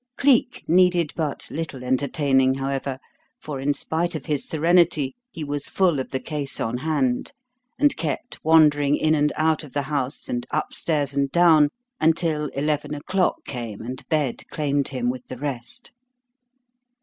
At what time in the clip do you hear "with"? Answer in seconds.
15.11-15.27